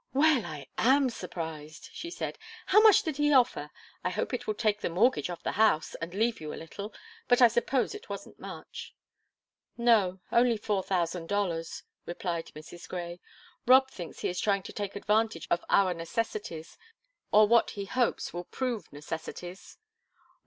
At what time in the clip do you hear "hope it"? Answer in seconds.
4.09-4.47